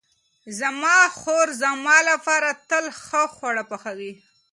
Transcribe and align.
زما 0.59 0.97
خور 1.19 1.47
زما 1.63 1.97
لپاره 2.09 2.49
تل 2.69 2.85
ښه 3.03 3.23
خواړه 3.35 3.63
پخوي. 3.71 4.11